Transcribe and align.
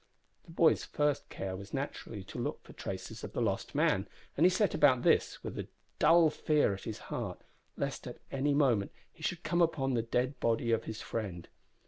The 0.45 0.51
boy's 0.51 0.83
first 0.83 1.29
care 1.29 1.55
was 1.55 1.75
naturally 1.75 2.23
to 2.23 2.39
look 2.39 2.63
for 2.63 2.73
traces 2.73 3.23
of 3.23 3.33
the 3.33 3.39
lost 3.39 3.75
man, 3.75 4.07
and 4.35 4.47
he 4.47 4.49
set 4.49 4.73
about 4.73 5.03
this 5.03 5.43
with 5.43 5.59
a 5.59 5.67
dull 5.99 6.31
fear 6.31 6.73
at 6.73 6.85
his 6.85 6.97
heart, 7.13 7.43
lest 7.77 8.07
at 8.07 8.17
any 8.31 8.55
moment 8.55 8.91
he 9.13 9.21
should 9.21 9.43
come 9.43 9.61
upon 9.61 9.93
the 9.93 10.01
dead 10.01 10.39
body 10.39 10.71
of 10.71 10.85
his 10.85 11.01
friend. 11.03 11.49